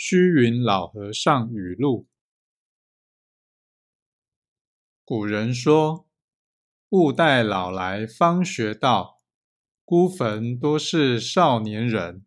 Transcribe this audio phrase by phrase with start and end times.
[0.00, 2.06] 虚云老和尚语录
[5.04, 6.06] 古人说
[6.90, 9.20] 勿待老来方学道
[9.84, 12.24] 孤坟多是少年人。